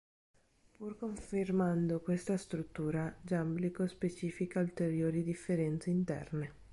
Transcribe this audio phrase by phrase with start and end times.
[0.71, 6.53] Pur confermando questa struttura, Giamblico specifica ulteriori differenze interne.